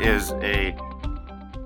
[0.00, 0.76] is a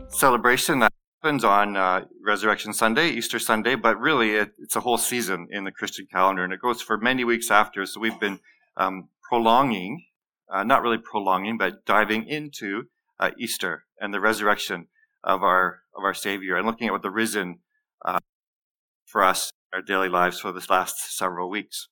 [0.09, 0.93] celebration that
[1.23, 5.65] happens on uh, Resurrection Sunday, Easter Sunday, but really it, it's a whole season in
[5.65, 7.85] the Christian calendar, and it goes for many weeks after.
[7.87, 8.41] So we've been
[8.77, 10.07] um, prolonging,
[10.49, 12.85] uh, not really prolonging, but diving into
[13.19, 14.89] uh, Easter and the resurrection
[15.23, 17.59] of our of our Savior, and looking at what the risen
[18.05, 18.19] uh,
[19.05, 21.89] for us, our daily lives for this last several weeks.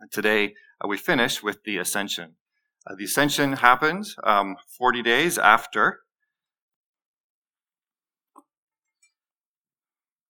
[0.00, 2.36] And today uh, we finish with the ascension.
[2.86, 6.00] Uh, the ascension happened um, 40 days after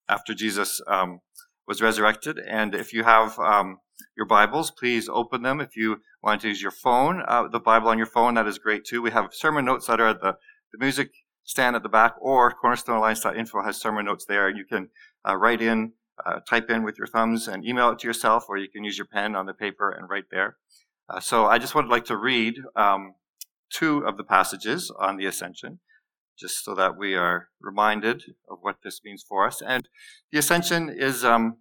[0.09, 1.21] after Jesus um,
[1.67, 2.39] was resurrected.
[2.39, 3.79] And if you have um,
[4.17, 5.61] your Bibles, please open them.
[5.61, 8.59] If you want to use your phone, uh, the Bible on your phone, that is
[8.59, 9.03] great too.
[9.03, 10.37] We have sermon notes that are at the,
[10.73, 11.11] the music
[11.45, 14.49] stand at the back, or cornerstonealliance.info has sermon notes there.
[14.49, 14.89] You can
[15.29, 15.93] uh, write in,
[16.25, 18.99] uh, type in with your thumbs and email it to yourself, or you can use
[18.99, 20.57] your pen on the paper and write there.
[21.09, 23.15] Uh, so I just would like to read um,
[23.71, 25.81] two of the passages on the ascension
[26.39, 29.63] just so that we are reminded of what this means for us.
[29.63, 29.89] And
[30.31, 31.57] the ascension is, um,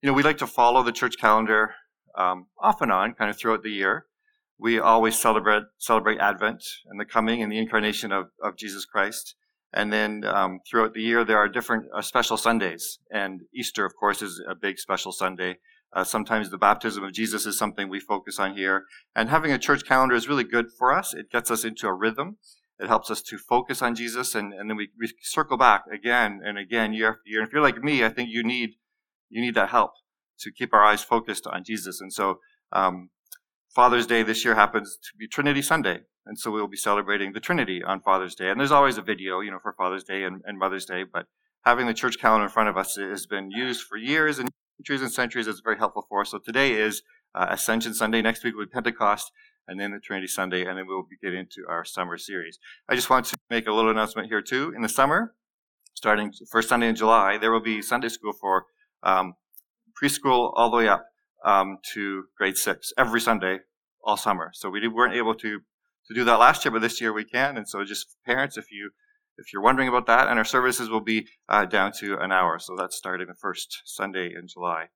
[0.00, 1.74] you know, we like to follow the church calendar
[2.16, 4.06] um, off and on, kind of throughout the year.
[4.58, 9.34] We always celebrate celebrate Advent and the coming and the incarnation of, of Jesus Christ.
[9.72, 13.00] And then um, throughout the year, there are different uh, special Sundays.
[13.10, 15.58] And Easter, of course, is a big special Sunday.
[15.94, 18.84] Uh, sometimes the baptism of Jesus is something we focus on here.
[19.14, 21.14] And having a church calendar is really good for us.
[21.14, 22.38] It gets us into a rhythm.
[22.80, 26.40] It helps us to focus on Jesus, and, and then we, we circle back again
[26.44, 27.40] and again, year after year.
[27.40, 28.70] And if you're like me, I think you need
[29.30, 29.92] you need that help
[30.40, 32.00] to keep our eyes focused on Jesus.
[32.00, 32.40] And so,
[32.72, 33.10] um,
[33.72, 37.40] Father's Day this year happens to be Trinity Sunday, and so we'll be celebrating the
[37.40, 38.50] Trinity on Father's Day.
[38.50, 41.26] And there's always a video, you know, for Father's Day and, and Mother's Day, but
[41.64, 44.50] having the church calendar in front of us has been used for years and
[44.84, 45.46] centuries and centuries.
[45.46, 46.30] It's very helpful for us.
[46.30, 47.00] So today is
[47.34, 48.20] uh, Ascension Sunday.
[48.20, 49.32] Next week will be Pentecost
[49.66, 52.58] and then the Trinity Sunday, and then we'll get into our summer series.
[52.86, 54.74] I just want to make a little announcement here too.
[54.76, 55.32] In the summer,
[55.94, 58.66] starting first Sunday in July, there will be Sunday school for
[59.02, 59.36] um,
[59.98, 61.06] preschool all the way up
[61.46, 63.60] um, to grade six every Sunday
[64.04, 64.50] all summer.
[64.52, 65.60] So we weren't able to
[66.08, 67.56] to do that last year, but this year we can.
[67.56, 68.90] And so just parents, if you
[69.38, 72.58] if you're wondering about that, and our services will be uh, down to an hour.
[72.58, 74.86] So that's starting the first Sunday in July.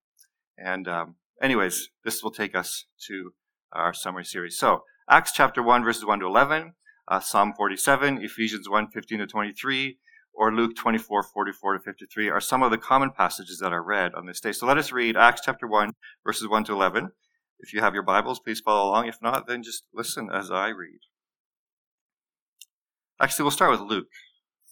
[0.57, 3.33] And um, anyways, this will take us to
[3.71, 4.57] our summary series.
[4.57, 6.73] So, Acts chapter 1, verses 1 to 11,
[7.07, 9.97] uh, Psalm 47, Ephesians 1, 15 to 23,
[10.33, 14.13] or Luke 24, 44 to 53 are some of the common passages that are read
[14.13, 14.51] on this day.
[14.51, 17.09] So let us read Acts chapter 1, verses 1 to 11.
[17.59, 19.07] If you have your Bibles, please follow along.
[19.07, 20.99] If not, then just listen as I read.
[23.19, 24.07] Actually, we'll start with Luke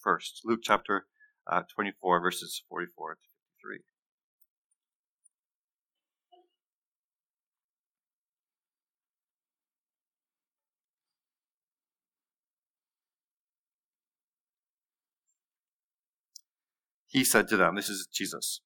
[0.07, 0.39] first.
[0.45, 1.05] Luke chapter
[1.51, 3.19] uh, 24, verses 44 to
[3.61, 3.79] 53.
[17.07, 18.61] He said to them, This is Jesus.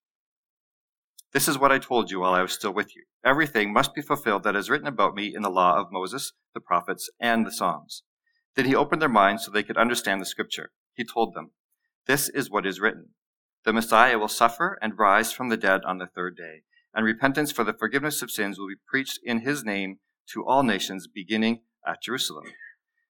[1.34, 3.06] This is what I told you while I was still with you.
[3.26, 6.60] Everything must be fulfilled that is written about me in the law of Moses, the
[6.60, 8.04] prophets, and the Psalms.
[8.56, 10.70] Then he opened their minds so they could understand the scripture.
[10.94, 11.52] He told them,
[12.08, 13.10] This is what is written.
[13.64, 16.64] The Messiah will suffer and rise from the dead on the third day,
[16.94, 20.00] and repentance for the forgiveness of sins will be preached in his name
[20.34, 22.46] to all nations, beginning at Jerusalem.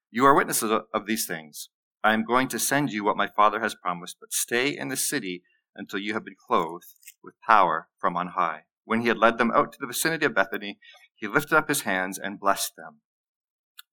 [0.10, 1.70] You are witnesses of these things.
[2.04, 4.98] I am going to send you what my Father has promised, but stay in the
[4.98, 5.44] city
[5.76, 6.86] until you have been clothed
[7.24, 8.64] with power from on high.
[8.84, 10.80] When he had led them out to the vicinity of Bethany,
[11.16, 13.02] he lifted up his hands and blessed them.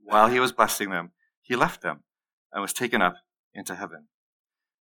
[0.00, 1.12] While he was blessing them,
[1.42, 2.04] he left them
[2.52, 3.16] and was taken up
[3.58, 4.08] into heaven.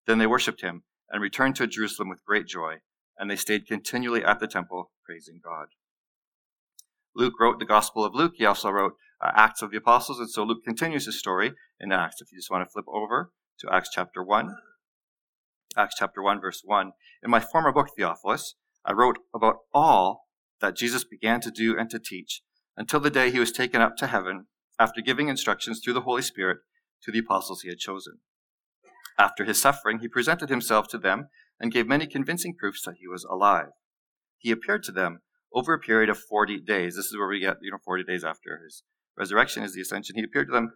[0.06, 2.76] Then they worshipped him and returned to Jerusalem with great joy,
[3.18, 5.68] and they stayed continually at the temple, praising God.
[7.16, 8.34] Luke wrote the Gospel of Luke.
[8.36, 10.20] He also wrote uh, Acts of the Apostles.
[10.20, 12.22] And so Luke continues his story in Acts.
[12.22, 14.56] If you just want to flip over to Acts chapter 1,
[15.76, 16.92] Acts chapter 1, verse 1.
[17.24, 18.56] In my former book, Theophilus,
[18.86, 20.28] I wrote about all
[20.62, 22.42] that Jesus began to do and to teach
[22.76, 24.46] until the day he was taken up to heaven
[24.80, 26.60] after giving instructions through the Holy Spirit
[27.04, 28.20] to the apostles he had chosen.
[29.18, 31.30] After his suffering, he presented himself to them
[31.60, 33.70] and gave many convincing proofs that he was alive.
[34.38, 35.22] He appeared to them
[35.54, 36.96] over a period of 40 days.
[36.96, 38.84] This is where we get, you know, 40 days after his
[39.18, 40.74] resurrection is the ascension, he appeared to them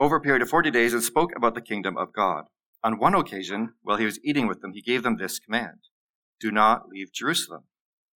[0.00, 2.44] over a period of 40 days and spoke about the kingdom of God.
[2.82, 5.80] On one occasion, while he was eating with them, he gave them this command
[6.40, 7.64] Do not leave Jerusalem,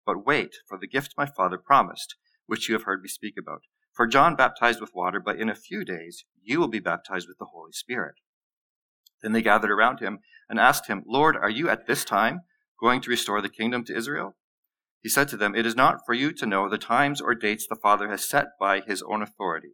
[0.06, 2.15] but wait for the gift my father promised,
[2.48, 3.62] which you have heard me speak about.
[3.92, 7.38] For John baptized with water, but in a few days you will be baptized with
[7.38, 8.15] the Holy Spirit.
[9.24, 12.42] Then they gathered around him and asked him, Lord, are you at this time
[12.80, 14.36] going to restore the kingdom to Israel?
[15.02, 17.66] He said to them, It is not for you to know the times or dates
[17.68, 19.72] the Father has set by his own authority,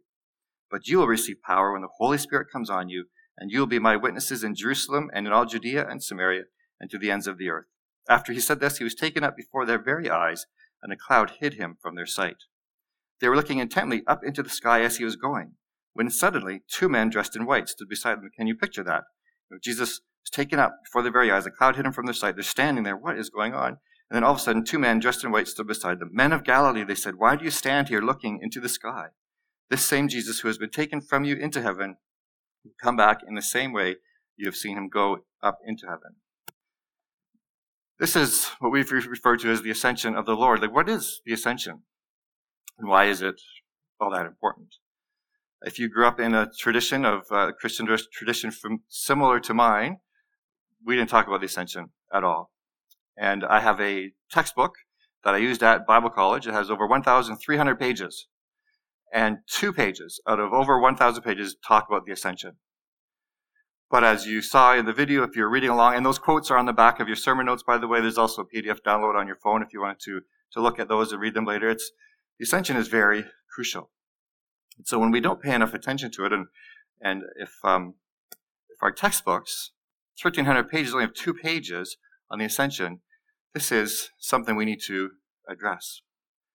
[0.70, 3.06] but you will receive power when the Holy Spirit comes on you,
[3.36, 6.44] and you will be my witnesses in Jerusalem and in all Judea and Samaria
[6.80, 7.66] and to the ends of the earth.
[8.08, 10.46] After he said this, he was taken up before their very eyes,
[10.82, 12.38] and a cloud hid him from their sight.
[13.20, 15.52] They were looking intently up into the sky as he was going,
[15.92, 18.30] when suddenly two men dressed in white stood beside them.
[18.36, 19.04] Can you picture that?
[19.62, 22.36] Jesus is taken up before their very eyes, a cloud hid him from their sight.
[22.36, 22.96] They're standing there.
[22.96, 23.78] What is going on?
[24.08, 26.10] And then all of a sudden, two men dressed in white stood beside them.
[26.12, 29.06] Men of Galilee, they said, why do you stand here looking into the sky?
[29.70, 31.96] This same Jesus who has been taken from you into heaven
[32.64, 33.96] will come back in the same way
[34.36, 36.16] you have seen him go up into heaven.
[38.00, 40.60] This is what we've referred to as the ascension of the Lord.
[40.60, 41.82] Like, what is the ascension?
[42.78, 43.40] And why is it
[44.00, 44.76] all that important?
[45.62, 49.98] If you grew up in a tradition of uh, Christian tradition from, similar to mine,
[50.84, 52.50] we didn't talk about the ascension at all.
[53.16, 54.72] And I have a textbook
[55.22, 56.46] that I used at Bible college.
[56.46, 58.26] It has over 1,300 pages.
[59.12, 62.52] And two pages out of over 1,000 pages talk about the ascension.
[63.90, 66.56] But as you saw in the video, if you're reading along, and those quotes are
[66.56, 69.16] on the back of your sermon notes, by the way, there's also a PDF download
[69.16, 70.20] on your phone if you wanted to,
[70.52, 71.68] to look at those and read them later.
[71.68, 71.90] It's,
[72.38, 73.90] the ascension is very crucial.
[74.84, 76.46] So when we don't pay enough attention to it, and,
[77.00, 77.94] and if, um,
[78.30, 79.72] if our textbooks,
[80.20, 81.96] 1,300 pages, only have two pages
[82.30, 83.00] on the ascension,
[83.54, 85.10] this is something we need to
[85.48, 86.02] address.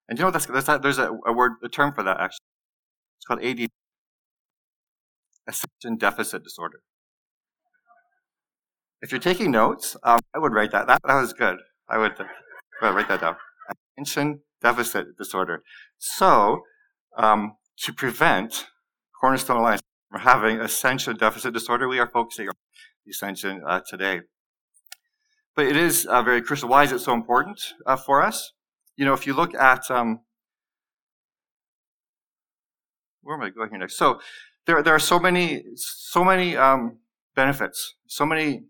[0.08, 0.32] And you know?
[0.32, 2.40] That's, that's there's a, a, word, a term for that actually.
[3.18, 3.68] It's called AD,
[5.48, 6.80] Ascension Deficit Disorder.
[9.02, 10.88] If you're taking notes, um, I would write that.
[10.88, 11.58] That, that was good.
[11.88, 13.36] I would uh, write that down.
[13.98, 15.64] Attention Deficit Disorder.
[15.98, 16.62] So,
[17.18, 18.68] um, to prevent
[19.20, 19.82] Cornerstone Alliance
[20.12, 22.54] from having ascension deficit disorder, we are focusing on
[23.10, 24.22] ascension uh, today.
[25.56, 26.70] But it is uh, very crucial.
[26.70, 28.52] Why is it so important uh, for us?
[28.98, 30.22] You know, if you look at um,
[33.22, 33.98] where am I going here next?
[33.98, 34.20] So
[34.66, 37.00] there, there are so many, so many um,
[37.36, 38.64] benefits, so many.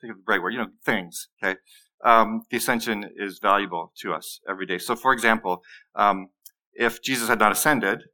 [0.00, 1.28] Think of the right word, you know, things.
[1.42, 1.56] Okay,
[2.04, 4.78] um, the ascension is valuable to us every day.
[4.78, 5.62] So, for example,
[5.94, 6.30] um,
[6.74, 8.04] if Jesus had not ascended,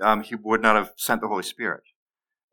[0.00, 1.82] um, he would not have sent the Holy Spirit,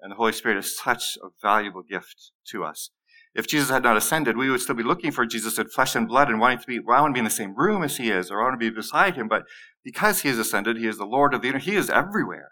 [0.01, 2.89] and the Holy Spirit is such a valuable gift to us
[3.35, 6.07] if Jesus had not ascended, we would still be looking for Jesus in flesh and
[6.07, 7.97] blood and wanting to be, well, I want to be in the same room as
[7.97, 9.27] he is, or I want to be beside him.
[9.27, 9.43] But
[9.83, 11.65] because he has ascended, he is the Lord of the universe.
[11.65, 12.51] He is everywhere.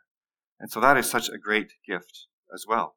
[0.59, 2.95] And so that is such a great gift as well.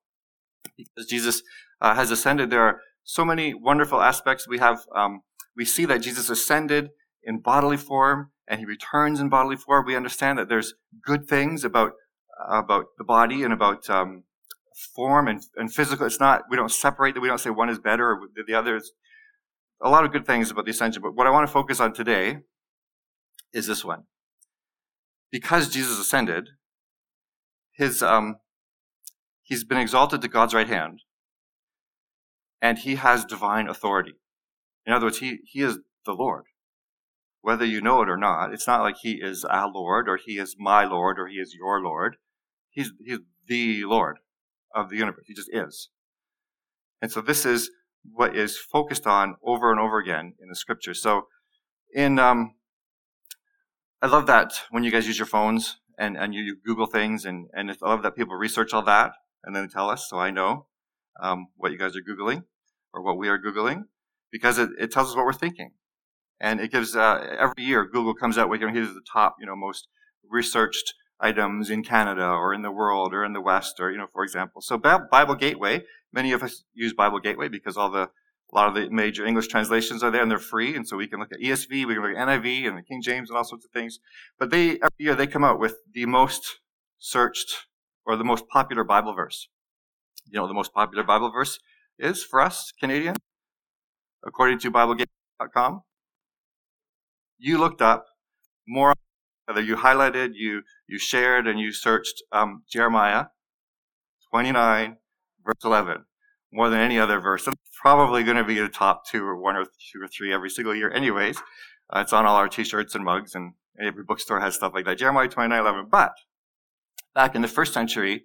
[0.77, 1.43] Because Jesus
[1.81, 4.49] uh, has ascended, there are so many wonderful aspects.
[4.49, 5.21] We have, um,
[5.57, 6.91] we see that Jesus ascended
[7.23, 9.87] in bodily form and he returns in bodily form.
[9.87, 11.93] We understand that there's good things about,
[12.49, 14.25] about the body and about, um,
[14.95, 16.07] form and, and physical.
[16.07, 17.21] It's not, we don't separate that.
[17.21, 18.93] We don't say one is better or the other is
[19.83, 21.03] a lot of good things about the ascension.
[21.03, 22.39] But what I want to focus on today
[23.53, 24.05] is this one.
[25.31, 26.51] Because Jesus ascended,
[27.73, 28.37] his, um,
[29.43, 31.01] he's been exalted to God's right hand
[32.61, 34.15] and he has divine authority.
[34.87, 36.45] In other words, he, he is the Lord.
[37.47, 40.37] Whether you know it or not, it's not like he is our Lord or he
[40.37, 42.17] is my Lord or he is your Lord.
[42.71, 44.19] He's, he's the Lord
[44.75, 45.27] of the universe.
[45.29, 45.91] He just is.
[47.01, 47.71] And so this is
[48.03, 51.01] what is focused on over and over again in the scriptures.
[51.01, 51.29] So
[51.95, 52.57] in, um,
[54.03, 57.25] I love that when you guys use your phones and, and you, you Google things
[57.25, 59.13] and, and I love that people research all that
[59.45, 60.67] and then tell us so I know
[61.23, 62.43] um, what you guys are Googling
[62.93, 63.85] or what we are Googling
[64.33, 65.71] because it, it tells us what we're thinking.
[66.41, 69.37] And it gives, uh, every year Google comes out with, you know, here's the top,
[69.41, 69.89] you know, most
[70.29, 74.07] researched items in Canada or in the world or in the West or, you know,
[74.13, 74.61] for example.
[74.61, 78.11] So Bible Gateway, many of us use Bible Gateway because all the,
[78.53, 80.77] a lot of the major English translations are there and they're free.
[80.77, 83.01] And so we can look at ESV, we can look at NIV and the King
[83.03, 83.99] James and all sorts of things.
[84.39, 86.59] But they, every year they come out with the most
[86.99, 87.67] searched
[88.05, 89.49] or the most popular Bible verse.
[90.29, 91.59] You know, the most popular Bible verse
[91.99, 93.17] is for us, Canadian,
[94.25, 95.83] according to BibleGateway.com.
[97.39, 98.07] You looked up
[98.67, 98.95] more
[99.47, 103.27] whether you highlighted, you, you shared, and you searched um, Jeremiah
[104.31, 104.97] 29,
[105.45, 106.05] verse 11,
[106.53, 107.47] more than any other verse.
[107.47, 110.51] It's probably going to be the top two or one or two or three every
[110.51, 111.39] single year anyways.
[111.89, 114.99] Uh, it's on all our t-shirts and mugs, and every bookstore has stuff like that.
[114.99, 115.87] Jeremiah 29, 11.
[115.91, 116.13] But
[117.15, 118.25] back in the first century,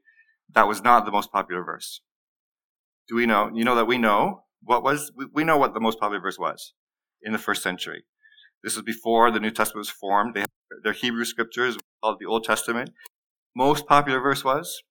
[0.53, 2.01] that was not the most popular verse.
[3.07, 3.51] Do we know?
[3.53, 6.39] You know that we know what was, we, we know what the most popular verse
[6.39, 6.73] was
[7.21, 8.05] in the first century.
[8.63, 10.35] This is before the New Testament was formed.
[10.35, 10.45] They
[10.83, 12.91] their Hebrew scriptures called the Old Testament.
[13.55, 14.83] Most popular verse was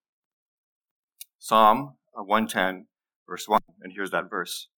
[1.39, 2.87] Psalm 110,
[3.29, 3.61] verse 1.
[3.83, 4.69] And here's that verse.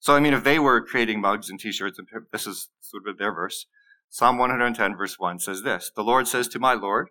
[0.00, 3.18] So, I mean, if they were creating mugs and t-shirts, and this is sort of
[3.18, 3.66] their verse,
[4.08, 7.08] Psalm 110, verse 1 says this The Lord says to my Lord,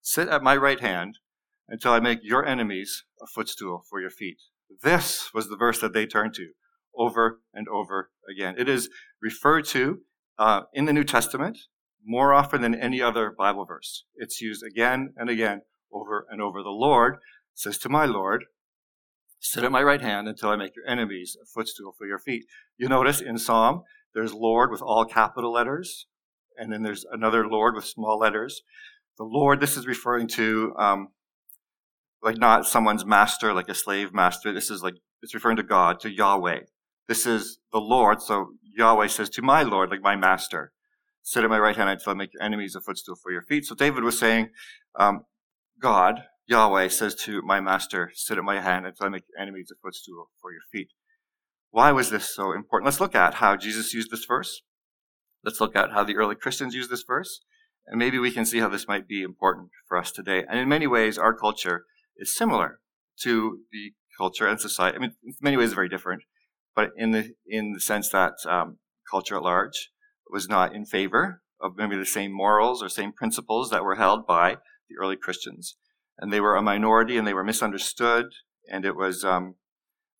[0.00, 1.18] Sit at my right hand
[1.68, 4.38] until I make your enemies a footstool for your feet.
[4.82, 6.48] This was the verse that they turned to
[6.96, 8.54] over and over again.
[8.58, 10.00] It is referred to
[10.38, 11.58] uh, in the New Testament
[12.04, 14.04] more often than any other Bible verse.
[14.16, 15.62] It's used again and again
[15.92, 16.62] over and over.
[16.62, 17.16] The Lord
[17.54, 18.44] says to my Lord,
[19.44, 22.44] Sit at my right hand until I make your enemies a footstool for your feet.
[22.78, 23.82] You notice in Psalm,
[24.14, 26.06] there's Lord with all capital letters,
[26.56, 28.62] and then there's another Lord with small letters.
[29.18, 31.08] The Lord, this is referring to, um,
[32.22, 34.52] like not someone's master, like a slave master.
[34.52, 36.60] This is like, it's referring to God, to Yahweh.
[37.08, 38.22] This is the Lord.
[38.22, 40.72] So Yahweh says to my Lord, like my master,
[41.22, 43.64] sit at my right hand until I make your enemies a footstool for your feet.
[43.64, 44.50] So David was saying,
[44.98, 45.24] um,
[45.80, 49.70] God, Yahweh says to my master, sit at my hand until I make your enemies
[49.72, 50.88] a footstool for your feet.
[51.70, 52.86] Why was this so important?
[52.86, 54.62] Let's look at how Jesus used this verse.
[55.44, 57.40] Let's look at how the early Christians used this verse.
[57.86, 60.44] And maybe we can see how this might be important for us today.
[60.48, 61.84] And in many ways, our culture
[62.16, 62.80] is similar
[63.22, 64.96] to the culture and society.
[64.96, 66.22] I mean, in many ways, very different,
[66.74, 68.78] but in the in the sense that um,
[69.10, 69.90] culture at large
[70.30, 74.26] was not in favor of maybe the same morals or same principles that were held
[74.26, 74.56] by
[74.88, 75.76] the early Christians,
[76.18, 78.26] and they were a minority and they were misunderstood,
[78.70, 79.56] and it was um,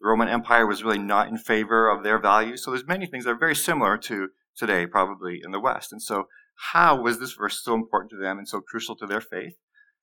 [0.00, 2.64] the Roman Empire was really not in favor of their values.
[2.64, 6.02] So there's many things that are very similar to today, probably in the West, and
[6.02, 6.26] so
[6.73, 9.54] how was this verse so important to them and so crucial to their faith?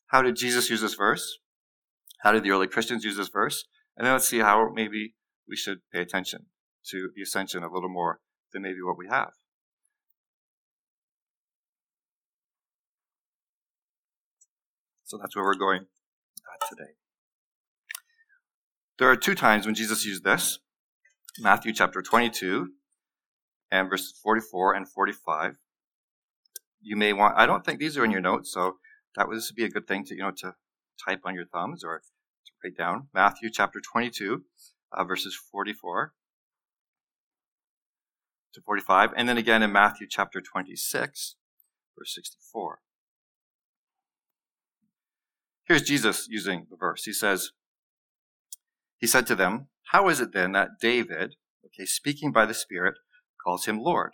[0.08, 1.40] How did Jesus use this verse?
[2.22, 3.66] How did the early Christians use this verse?
[3.96, 5.14] And then let's see how maybe
[5.50, 6.46] we should pay attention
[6.90, 8.20] to the ascension a little more
[8.54, 9.32] than maybe what we have.
[15.04, 16.92] So that's where we're going uh, today.
[19.00, 20.60] There are two times when Jesus used this
[21.40, 22.70] Matthew chapter 22
[23.72, 25.56] and verses 44 and 45
[26.82, 28.78] you may want, I don't think these are in your notes, so
[29.16, 30.54] that would be a good thing to, you know, to
[31.06, 33.08] type on your thumbs or to write down.
[33.14, 34.44] Matthew chapter 22,
[34.92, 36.14] uh, verses 44
[38.54, 41.36] to 45, and then again in Matthew chapter 26,
[41.98, 42.80] verse 64.
[45.66, 47.04] Here's Jesus using the verse.
[47.06, 47.52] He says,
[48.98, 52.96] He said to them, How is it then that David, okay, speaking by the Spirit,
[53.44, 54.14] calls him Lord?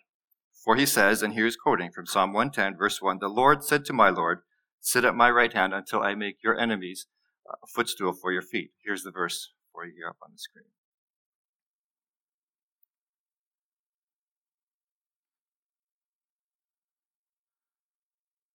[0.65, 3.93] For he says, and here's quoting from Psalm 110, verse 1 The Lord said to
[3.93, 4.39] my Lord,
[4.81, 7.05] Sit at my right hand until I make your enemies
[7.47, 8.71] a footstool for your feet.
[8.83, 10.65] Here's the verse for you here up on the screen.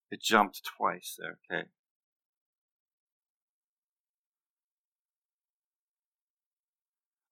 [0.09, 1.69] It jumped twice there, okay.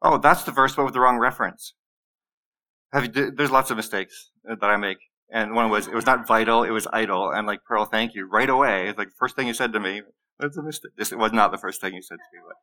[0.01, 1.73] Oh, that's the verse, but with the wrong reference.
[2.93, 4.97] Have you, there's lots of mistakes uh, that I make.
[5.31, 7.31] And one was, it was not vital, it was idle.
[7.31, 8.27] And like, Pearl, thank you.
[8.27, 8.87] Right away.
[8.87, 10.01] It's like, first thing you said to me,
[10.39, 10.93] that's a mistake.
[10.97, 12.41] This was not the first thing you said to me.
[12.47, 12.55] But,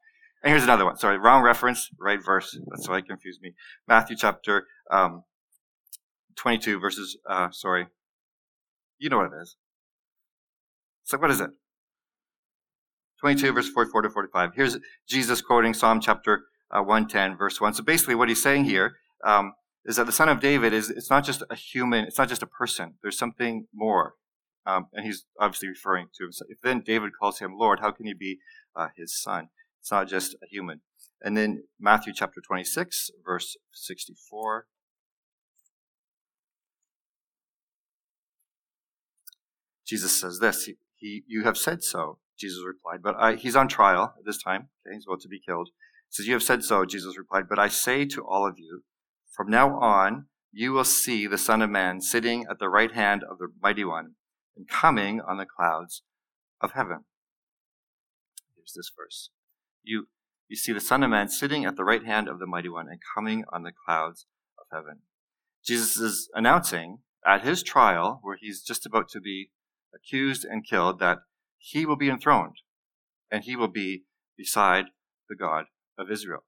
[0.42, 0.96] and here's another one.
[0.96, 2.56] Sorry, wrong reference, right verse.
[2.70, 3.54] That's why it confused me.
[3.88, 5.24] Matthew chapter, um,
[6.36, 7.86] 22 verses, uh, sorry.
[8.98, 9.56] You know what it is.
[11.04, 11.50] So what is it?
[13.20, 14.50] 22 verse 44 to 45.
[14.54, 14.78] Here's
[15.08, 17.74] Jesus quoting Psalm chapter uh, 110 verse 1.
[17.74, 19.52] So basically what he's saying here, um,
[19.84, 22.42] is that the son of David is it's not just a human, it's not just
[22.42, 22.94] a person.
[23.02, 24.14] There's something more.
[24.66, 26.48] Um, and he's obviously referring to himself.
[26.50, 28.38] If then David calls him Lord, how can he be
[28.74, 29.48] uh, his son?
[29.86, 30.80] It's not just a human.
[31.22, 34.66] And then Matthew chapter 26, verse 64.
[39.86, 43.68] Jesus says this, he, he, you have said so, Jesus replied, but I, he's on
[43.68, 44.70] trial at this time.
[44.84, 45.68] Okay, he's about to be killed.
[46.08, 48.82] He says, you have said so, Jesus replied, but I say to all of you,
[49.30, 53.22] from now on, you will see the Son of Man sitting at the right hand
[53.22, 54.16] of the Mighty One
[54.56, 56.02] and coming on the clouds
[56.60, 57.04] of heaven.
[58.56, 59.30] Here's this verse.
[59.86, 60.08] You,
[60.48, 62.88] you see the Son of Man sitting at the right hand of the Mighty One
[62.88, 64.26] and coming on the clouds
[64.58, 65.00] of heaven.
[65.64, 69.50] Jesus is announcing at his trial, where he's just about to be
[69.94, 71.18] accused and killed, that
[71.58, 72.56] he will be enthroned
[73.30, 74.04] and he will be
[74.36, 74.86] beside
[75.28, 75.64] the God
[75.98, 76.44] of Israel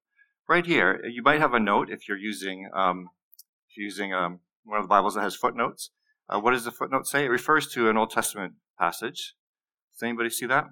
[0.48, 3.10] right here, you might have a note if you're using um,
[3.68, 5.90] if you're using um, one of the Bibles that has footnotes.
[6.28, 7.24] Uh, what does the footnote say?
[7.24, 9.34] It refers to an Old Testament passage.
[9.94, 10.64] Does anybody see that?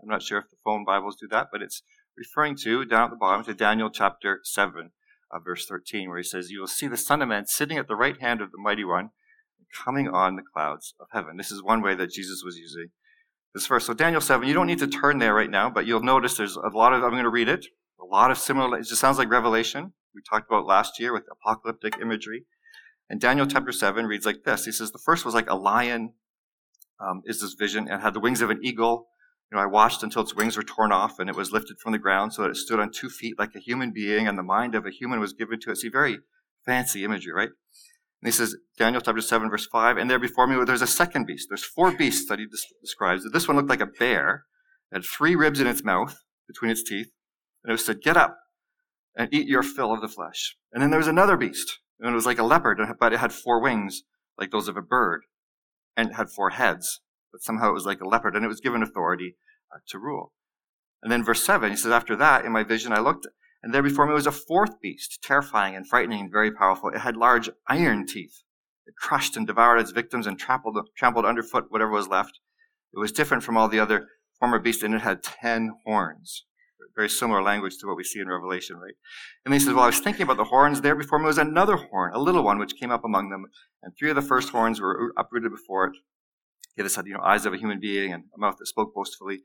[0.00, 1.82] I'm not sure if the phone Bibles do that, but it's
[2.16, 4.92] referring to down at the bottom to Daniel chapter seven,
[5.30, 7.88] uh, verse thirteen, where he says, "You will see the Son of Man sitting at
[7.88, 9.10] the right hand of the Mighty One,
[9.72, 12.90] coming on the clouds of heaven." This is one way that Jesus was using
[13.54, 13.86] this verse.
[13.86, 16.56] So Daniel seven, you don't need to turn there right now, but you'll notice there's
[16.56, 17.02] a lot of.
[17.02, 17.66] I'm going to read it.
[18.00, 19.92] A lot of similar, it just sounds like Revelation.
[20.14, 22.44] We talked about last year with apocalyptic imagery.
[23.10, 24.66] And Daniel chapter 7 reads like this.
[24.66, 26.12] He says, the first was like a lion
[27.00, 29.08] um, is this vision and had the wings of an eagle.
[29.50, 31.92] You know, I watched until its wings were torn off and it was lifted from
[31.92, 34.42] the ground so that it stood on two feet like a human being and the
[34.42, 35.76] mind of a human was given to it.
[35.76, 36.18] See, very
[36.66, 37.48] fancy imagery, right?
[38.20, 41.26] And he says, Daniel chapter 7, verse 5, and there before me there's a second
[41.26, 41.46] beast.
[41.48, 42.46] There's four beasts that he
[42.80, 43.24] describes.
[43.32, 44.44] This one looked like a bear.
[44.90, 47.12] It had three ribs in its mouth, between its teeth.
[47.62, 48.36] And it was said, Get up
[49.14, 50.56] and eat your fill of the flesh.
[50.72, 51.78] And then there was another beast.
[52.00, 54.02] And it was like a leopard, but it had four wings,
[54.38, 55.22] like those of a bird.
[55.96, 57.00] And had four heads.
[57.32, 59.36] But somehow it was like a leopard, and it was given authority
[59.74, 60.32] uh, to rule.
[61.02, 63.26] And then verse 7, he says, After that, in my vision, I looked,
[63.62, 66.90] and there before me was a fourth beast, terrifying and frightening and very powerful.
[66.90, 68.42] It had large iron teeth.
[68.86, 72.40] It crushed and devoured its victims and trampled, trampled underfoot whatever was left.
[72.94, 74.06] It was different from all the other
[74.38, 76.44] former beasts, and it had ten horns.
[76.96, 78.94] Very similar language to what we see in Revelation, right?
[79.44, 80.80] And he says, Well, I was thinking about the horns.
[80.80, 83.44] There before me was another horn, a little one, which came up among them,
[83.82, 85.92] and three of the first horns were uprooted before it.
[86.78, 89.40] It had, you know, eyes of a human being and a mouth that spoke boastfully.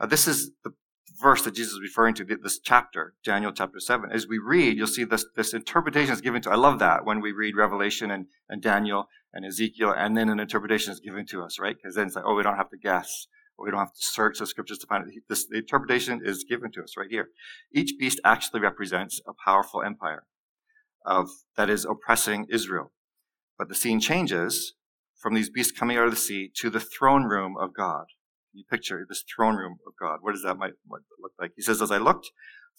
[0.00, 0.72] Uh, this is the
[1.20, 4.10] verse that Jesus is referring to, this chapter, Daniel chapter 7.
[4.10, 7.20] As we read, you'll see this, this interpretation is given to, I love that when
[7.20, 11.42] we read Revelation and, and Daniel and Ezekiel, and then an interpretation is given to
[11.42, 11.76] us, right?
[11.76, 13.26] Because then it's like, oh, we don't have to guess.
[13.56, 15.22] Or we don't have to search the scriptures to find it.
[15.28, 17.28] This, the interpretation is given to us right here.
[17.72, 20.24] Each beast actually represents a powerful empire
[21.04, 22.92] of, that is oppressing Israel.
[23.58, 24.74] But the scene changes
[25.22, 28.06] from these beasts coming out of the sea to the throne room of God.
[28.52, 30.18] You picture this throne room of God.
[30.20, 31.52] What does that might look like?
[31.56, 32.30] He says, As I looked,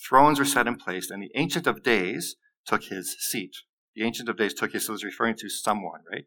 [0.07, 2.35] thrones were set in place, and the Ancient of Days
[2.67, 3.55] took his seat.
[3.95, 6.25] The Ancient of Days took his, so it's referring to someone, right?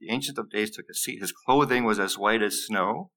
[0.00, 1.20] The Ancient of Days took his seat.
[1.20, 3.10] His clothing was as white as snow.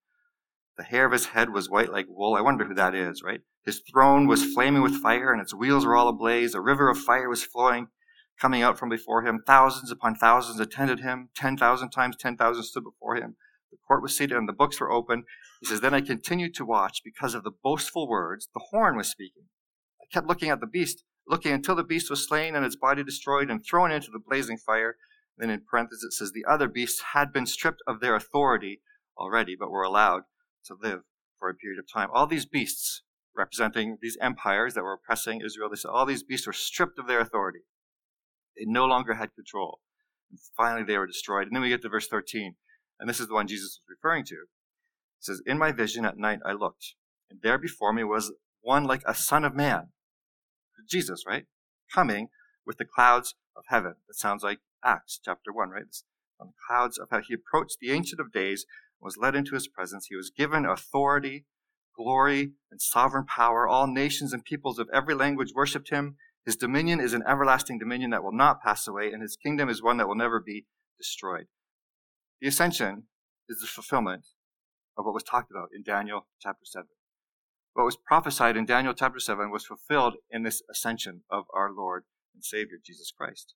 [0.78, 2.36] The hair of his head was white like wool.
[2.36, 3.42] I wonder who that is, right?
[3.64, 6.54] His throne was flaming with fire, and its wheels were all ablaze.
[6.54, 7.88] A river of fire was flowing
[8.42, 9.44] coming out from before him.
[9.46, 11.30] Thousands upon thousands attended him.
[11.36, 13.36] Ten thousand times ten thousand stood before him.
[13.72, 15.24] The court was seated and the books were open.
[15.62, 19.10] He says, Then I continued to watch because of the boastful words the horn was
[19.10, 19.44] speaking.
[20.02, 23.04] I kept looking at the beast, looking until the beast was slain and its body
[23.04, 24.98] destroyed and thrown into the blazing fire.
[25.38, 28.82] Then in parentheses it says, The other beasts had been stripped of their authority
[29.18, 30.24] already, but were allowed
[30.66, 31.02] to live
[31.40, 32.10] for a period of time.
[32.14, 33.04] All these beasts
[33.36, 37.08] representing these empires that were oppressing Israel, they said all these beasts were stripped of
[37.08, 37.62] their authority.
[38.58, 39.80] They no longer had control.
[40.30, 41.48] And finally, they were destroyed.
[41.48, 42.56] And then we get to verse 13.
[43.00, 44.36] And this is the one Jesus was referring to.
[44.36, 46.94] It says, In my vision at night I looked,
[47.30, 49.90] and there before me was one like a son of man.
[50.90, 51.46] Jesus, right?
[51.94, 52.30] Coming
[52.66, 53.96] with the clouds of heaven.
[54.08, 55.84] That sounds like Acts chapter 1, right?
[56.40, 58.66] On the clouds of how he approached the Ancient of Days,
[59.00, 60.08] was led into his presence.
[60.08, 61.46] He was given authority,
[61.96, 63.68] glory, and sovereign power.
[63.68, 66.18] All nations and peoples of every language worshipped him.
[66.46, 69.82] His dominion is an everlasting dominion that will not pass away, and his kingdom is
[69.82, 70.66] one that will never be
[70.98, 71.48] destroyed.
[72.40, 73.04] The ascension
[73.48, 74.26] is the fulfillment
[74.98, 76.88] of what was talked about in Daniel chapter 7.
[77.74, 82.04] What was prophesied in Daniel chapter 7 was fulfilled in this ascension of our Lord
[82.34, 83.54] and Savior, Jesus Christ.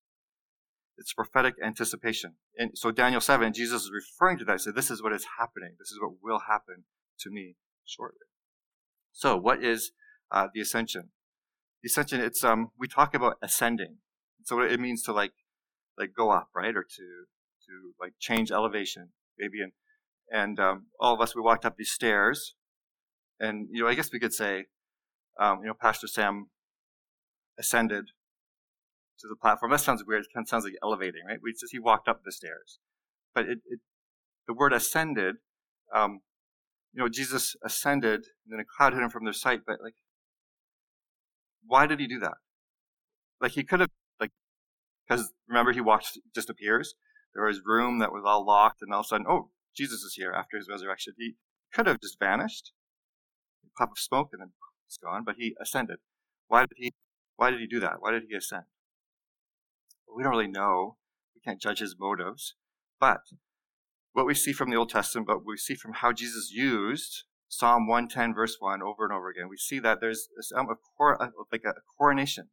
[0.98, 2.36] It's prophetic anticipation.
[2.58, 4.62] And so Daniel 7, Jesus is referring to that.
[4.62, 5.76] So this is what is happening.
[5.78, 6.86] This is what will happen
[7.19, 8.28] to me shortly.
[9.12, 9.91] So what is
[10.32, 11.10] uh, the ascension?
[11.86, 13.98] Ascension, it's um we talk about ascending.
[14.43, 15.34] So it means to like
[15.98, 17.26] like go up, right, or to
[17.67, 19.62] to like change elevation, maybe.
[19.62, 19.71] And
[20.32, 22.56] and um, all of us we walked up these stairs,
[23.39, 24.65] and you know I guess we could say,
[25.39, 26.50] um, you know, Pastor Sam
[27.58, 28.08] ascended
[29.19, 29.71] to the platform.
[29.71, 30.21] That sounds weird.
[30.21, 31.39] It kind of sounds like elevating, right?
[31.41, 32.80] We just he walked up the stairs,
[33.34, 33.80] but it, it
[34.48, 35.38] the word ascended.
[35.93, 36.21] Um,
[36.93, 39.62] you know, Jesus ascended, and then a cloud hid him from their sight.
[39.65, 39.95] But like
[41.67, 42.36] why did he do that?
[43.41, 44.32] Like he could have, like,
[45.08, 46.49] because remember he watched just.
[47.34, 50.13] There was room that was all locked, and all of a sudden, oh, Jesus is
[50.15, 51.13] here after his resurrection.
[51.17, 51.36] He
[51.73, 52.71] could have just vanished,
[53.65, 54.51] a puff of smoke, and then
[54.88, 55.23] it's gone.
[55.25, 55.97] But he ascended.
[56.47, 56.93] Why did he?
[57.36, 57.95] Why did he do that?
[57.99, 58.63] Why did he ascend?
[60.08, 60.97] Well, we don't really know.
[61.36, 62.56] We can't judge his motives.
[62.99, 63.21] But
[64.13, 67.25] what we see from the Old Testament, but we see from how Jesus used
[67.58, 69.48] Psalm 110, verse 1, over and over again.
[69.50, 72.50] We see that there's um, a, a, like a coronation.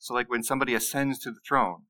[0.00, 1.82] So, like when somebody ascends to the throne,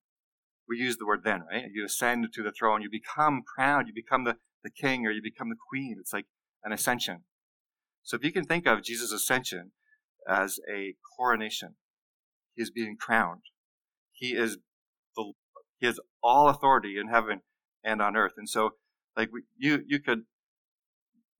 [0.69, 1.65] we use the word then, right?
[1.73, 5.23] You ascend to the throne, you become crowned, you become the, the king, or you
[5.23, 5.97] become the queen.
[5.99, 6.27] It's like
[6.62, 7.25] an ascension.
[8.03, 9.73] So, if you can think of Jesus' ascension
[10.29, 11.77] as a coronation,
[12.55, 13.45] he is being crowned.
[14.12, 14.59] He is
[15.17, 15.33] the,
[15.79, 17.41] he has all authority in heaven
[17.83, 18.35] and on earth.
[18.37, 18.73] And so,
[19.17, 20.25] like we, you, you could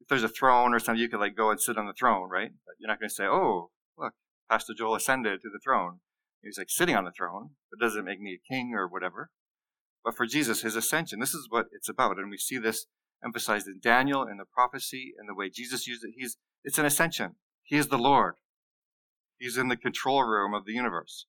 [0.03, 2.29] if there's a throne or something, you could like go and sit on the throne,
[2.29, 2.51] right?
[2.67, 4.15] But you're not going to say, "Oh, look,
[4.51, 6.01] Pastor Joel ascended to the throne."
[6.43, 7.51] He's like sitting on the throne.
[7.71, 9.31] That doesn't make me a king or whatever.
[10.05, 12.87] But for Jesus, his ascension, this is what it's about, and we see this
[13.25, 16.15] emphasized in Daniel and the prophecy and the way Jesus used it.
[16.17, 17.37] He's It's an ascension.
[17.63, 18.35] He is the Lord.
[19.39, 21.27] He's in the control room of the universe.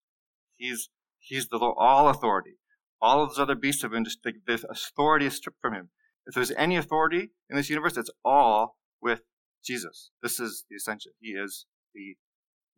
[0.55, 2.57] He's, he's the all authority.
[2.99, 5.89] All of those other beasts have been just, the authority is stripped from him.
[6.25, 9.21] If there's any authority in this universe, it's all with
[9.63, 10.11] Jesus.
[10.21, 11.13] This is the ascension.
[11.19, 12.15] He is the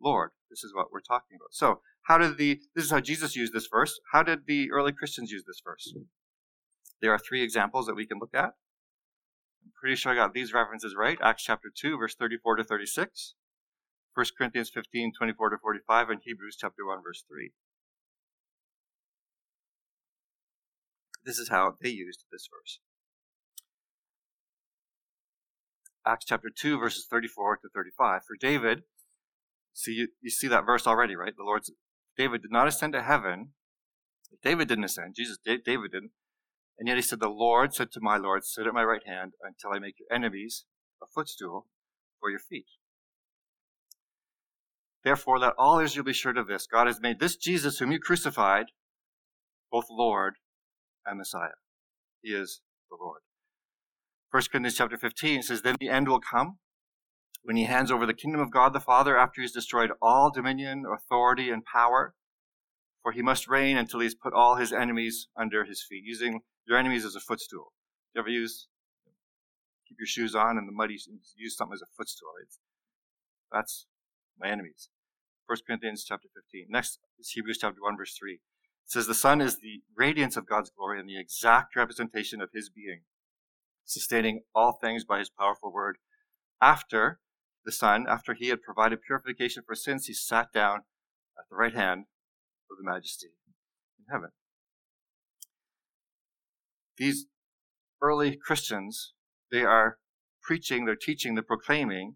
[0.02, 0.32] Lord.
[0.50, 1.54] This is what we're talking about.
[1.54, 4.00] So, how did the, this is how Jesus used this verse.
[4.12, 5.94] How did the early Christians use this verse?
[7.02, 8.54] There are three examples that we can look at.
[9.64, 11.18] I'm pretty sure I got these references right.
[11.22, 13.34] Acts chapter 2, verse 34 to 36.
[14.14, 17.52] 1 Corinthians 15, 24 to 45, and Hebrews chapter 1, verse 3.
[21.26, 22.80] This is how they used this verse.
[26.08, 28.22] Acts chapter 2, verses 34 to 35.
[28.28, 28.84] For David,
[29.74, 31.34] see, you, you see that verse already, right?
[31.36, 31.72] The Lord's,
[32.18, 33.50] David did not ascend to heaven.
[34.44, 35.16] David didn't ascend.
[35.16, 36.12] Jesus, David didn't.
[36.78, 39.34] And yet he said, The Lord said to my Lord, Sit at my right hand
[39.42, 40.66] until I make your enemies
[41.02, 41.68] a footstool
[42.20, 42.68] for your feet.
[45.04, 48.00] Therefore, let all Israel be sure of this God has made this Jesus, whom you
[48.00, 48.66] crucified,
[49.72, 50.36] both Lord
[51.06, 51.58] and Messiah.
[52.22, 53.22] He is the Lord.
[54.36, 56.58] 1 Corinthians chapter 15 says, Then the end will come
[57.44, 60.84] when he hands over the kingdom of God the Father after he's destroyed all dominion,
[60.94, 62.16] authority, and power.
[63.02, 66.78] For he must reign until he's put all his enemies under his feet, using your
[66.78, 67.72] enemies as a footstool.
[68.14, 68.68] You ever use,
[69.88, 71.00] keep your shoes on and the muddy,
[71.38, 72.32] use something as a footstool?
[73.54, 73.86] That's
[74.38, 74.90] my enemies.
[75.46, 76.66] 1 Corinthians chapter 15.
[76.68, 78.34] Next is Hebrews chapter 1, verse 3.
[78.34, 78.40] It
[78.84, 82.70] says, The Son is the radiance of God's glory and the exact representation of his
[82.70, 83.04] being,
[83.86, 85.98] sustaining all things by his powerful word.
[86.62, 87.20] After
[87.64, 90.80] the Son, after he had provided purification for sins, he sat down
[91.38, 92.06] at the right hand
[92.70, 93.30] of the majesty
[94.00, 94.30] in heaven.
[96.98, 97.26] These
[98.02, 99.14] early Christians,
[99.52, 99.98] they are
[100.42, 102.16] preaching, they're teaching, they're proclaiming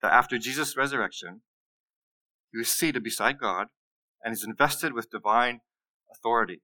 [0.00, 1.42] that after Jesus' resurrection,
[2.50, 3.68] he was seated beside God
[4.22, 5.60] and is invested with divine
[6.12, 6.62] authority,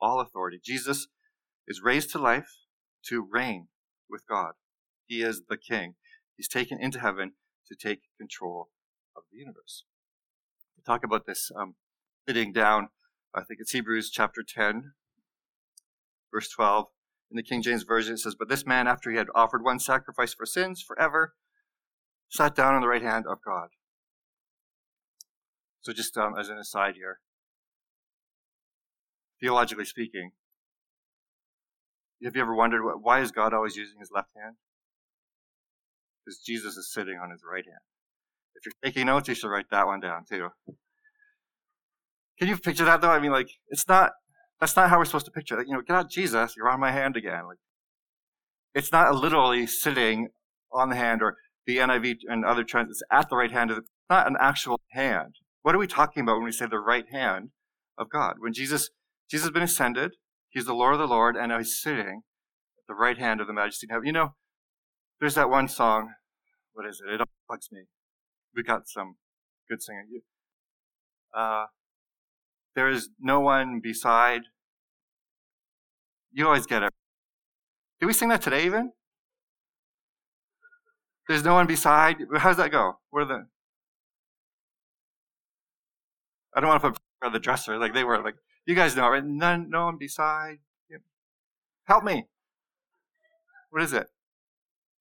[0.00, 0.60] all authority.
[0.64, 1.08] Jesus
[1.66, 2.48] is raised to life
[3.08, 3.68] to reign
[4.08, 4.52] with God.
[5.06, 5.94] He is the King.
[6.36, 7.32] He's taken into heaven
[7.68, 8.68] to take control
[9.16, 9.84] of the universe.
[10.76, 11.74] We talk about this um,
[12.26, 12.88] sitting down.
[13.34, 14.92] I think it's Hebrews chapter 10,
[16.32, 16.86] verse 12.
[17.30, 19.78] In the King James Version, it says, But this man, after he had offered one
[19.78, 21.34] sacrifice for sins forever,
[22.28, 23.68] sat down on the right hand of God.
[25.82, 27.20] So, just um, as an aside here,
[29.40, 30.32] theologically speaking,
[32.24, 34.56] have you ever wondered why is God always using his left hand?
[36.24, 37.80] Because Jesus is sitting on his right hand.
[38.54, 40.48] If you're taking notes, you should write that one down too.
[42.38, 43.10] Can you picture that though?
[43.10, 44.12] I mean, like, it's not,
[44.60, 45.66] that's not how we're supposed to picture it.
[45.66, 47.46] You know, get out Jesus, you're on my hand again.
[47.46, 47.58] Like,
[48.74, 50.28] it's not literally sitting
[50.72, 53.76] on the hand or the NIV and other trends, it's at the right hand of
[53.76, 55.34] the, not an actual hand.
[55.62, 57.50] What are we talking about when we say the right hand
[57.98, 58.36] of God?
[58.38, 58.90] When Jesus,
[59.30, 60.12] Jesus has been ascended,
[60.50, 62.22] he's the Lord of the Lord, and now he's sitting
[62.78, 64.06] at the right hand of the majesty in heaven.
[64.06, 64.34] You know,
[65.20, 66.14] there's that one song,
[66.72, 67.20] what is it?
[67.20, 67.82] It bugs me.
[68.54, 69.16] We got some
[69.68, 70.20] good singing.
[71.36, 71.66] Uh,
[72.74, 74.42] there is no one beside.
[76.32, 76.92] You always get it.
[78.00, 78.92] Did we sing that today even?
[81.28, 82.16] There's no one beside.
[82.38, 82.94] How does that go?
[83.10, 83.46] Where the
[86.54, 88.34] I don't want to put on the dresser like they were like
[88.66, 89.24] you guys know right?
[89.24, 90.58] None, no one beside.
[90.88, 90.98] You.
[91.84, 92.26] Help me.
[93.70, 94.06] What is it?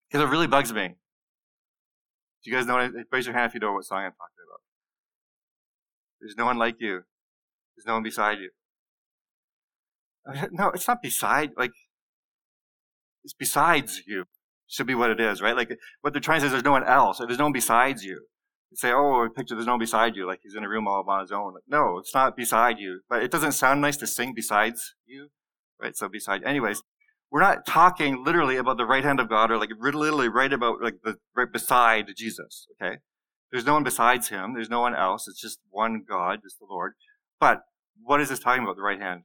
[0.10, 0.95] Because it really bugs me.
[2.43, 2.76] Do you guys know?
[2.76, 4.62] What I, raise your hand if you know what song I'm talking about.
[6.22, 7.02] There's no one like you.
[7.76, 8.50] There's no one beside you.
[10.52, 11.52] No, it's not beside.
[11.58, 11.72] Like
[13.24, 14.26] it's besides you.
[14.67, 15.56] Should be what it is, right?
[15.56, 17.17] Like what they're trying to say is there's no one else.
[17.17, 18.28] There's no one besides you
[18.73, 21.21] say, oh, picture, there's no one beside you, like he's in a room all on
[21.21, 21.53] his own.
[21.53, 23.01] Like, no, it's not beside you.
[23.10, 25.29] But it doesn't sound nice to sing besides you,
[25.82, 25.95] right?
[25.95, 26.84] So beside, anyways,
[27.32, 30.82] we're not talking literally about the right hand of God or like literally right about
[30.82, 32.97] like the right beside Jesus, okay?
[33.51, 34.53] There's no one besides him.
[34.53, 35.27] There's no one else.
[35.27, 36.93] It's just one God, just the Lord.
[37.39, 37.62] But
[38.01, 38.75] what is this talking about?
[38.75, 39.23] The right hand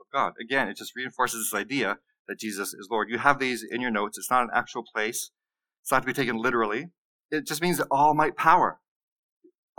[0.00, 0.32] of God.
[0.40, 3.10] Again, it just reinforces this idea that Jesus is Lord.
[3.10, 4.16] You have these in your notes.
[4.16, 5.30] It's not an actual place.
[5.82, 6.86] It's not to be taken literally.
[7.30, 8.80] It just means all might power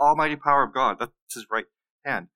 [0.00, 0.98] almighty power of God.
[0.98, 1.66] That's his right
[2.04, 2.28] hand.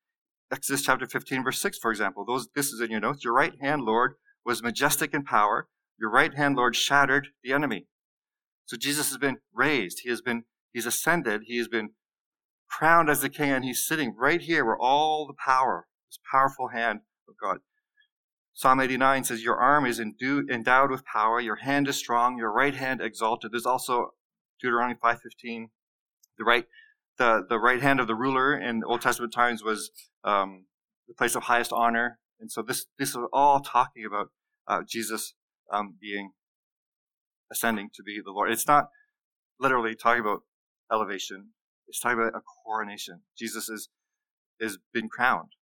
[0.51, 2.25] Exodus chapter 15, verse 6, for example.
[2.25, 3.25] Those, this is in your notes.
[3.25, 5.69] Your right hand, Lord, was majestic in power.
[5.99, 7.87] Your right hand, Lord, shattered the enemy.
[8.67, 10.01] So Jesus has been raised.
[10.03, 11.43] He has been, he's ascended.
[11.47, 11.91] He has been
[12.69, 16.69] crowned as the king, and he's sitting right here where all the power, this powerful
[16.69, 17.59] hand of God.
[18.55, 22.75] Psalm 89 says, Your arm is endowed with power, your hand is strong, your right
[22.75, 23.53] hand exalted.
[23.53, 24.11] There's also
[24.61, 25.71] Deuteronomy 5:15.
[26.39, 26.67] The right,
[27.23, 29.93] the, the right hand of the ruler in Old Testament times was
[30.25, 30.67] um,
[31.07, 32.19] the place of highest honor.
[32.41, 34.31] And so this, this is all talking about
[34.67, 35.35] uh, Jesus
[35.73, 36.33] um, being
[37.53, 38.51] ascending to be the Lord.
[38.51, 38.89] It's not
[39.61, 40.41] literally talking about
[40.91, 41.51] elevation.
[41.87, 43.21] It's talking about a coronation.
[43.39, 43.89] Jesus is
[44.59, 45.53] is been crowned.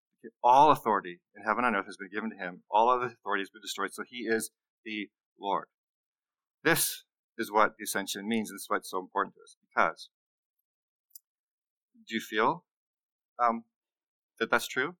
[0.43, 2.63] All authority in heaven and earth has been given to him.
[2.71, 3.93] All other authority has been destroyed.
[3.93, 4.51] So he is
[4.85, 5.09] the
[5.41, 5.67] Lord.
[6.63, 7.05] This
[7.39, 8.51] is what the ascension means.
[8.51, 9.57] And this is why it's so important to us.
[9.61, 10.11] Because
[12.07, 12.65] do you feel
[13.39, 13.65] um,
[14.39, 14.97] that that's true?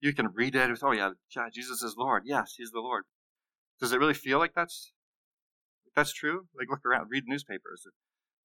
[0.00, 2.22] You can read it with, oh yeah, yeah, Jesus is Lord.
[2.24, 3.04] Yes, He's the Lord.
[3.80, 4.92] Does it really feel like that's
[5.94, 6.46] that's true?
[6.56, 7.86] Like look around, read newspapers.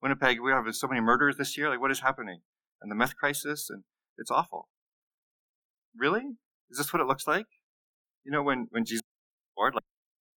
[0.02, 1.70] Winnipeg, we have so many murders this year.
[1.70, 2.40] Like what is happening?
[2.82, 3.84] And the meth crisis, and
[4.18, 4.68] it's awful.
[5.96, 6.36] Really?
[6.70, 7.46] Is this what it looks like?
[8.24, 9.02] You know, when when Jesus,
[9.56, 9.84] Lord, like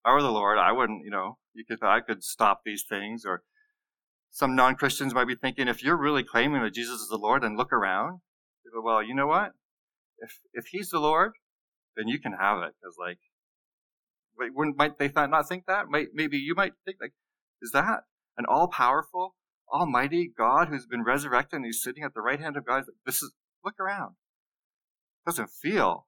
[0.06, 1.04] I were the Lord, I wouldn't.
[1.04, 3.24] You know, you could I could stop these things.
[3.26, 3.44] Or
[4.32, 7.44] some non Christians might be thinking, if you're really claiming that Jesus is the Lord,
[7.44, 8.20] then look around.
[8.74, 9.54] Go, Well, you know what?
[10.20, 11.34] If if He's the Lord,
[11.96, 12.76] then you can have it.
[12.80, 13.20] Because like
[14.38, 15.88] Wait, wouldn't might they not think that?
[15.90, 17.14] Might maybe you might think like,
[17.62, 18.04] is that
[18.38, 19.36] an all powerful,
[19.72, 22.84] almighty God who's been resurrected and he's sitting at the right hand of God?
[23.06, 23.32] This is
[23.66, 24.16] look around.
[25.26, 26.08] Doesn't feel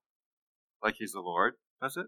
[0.84, 2.08] like he's the Lord, does it?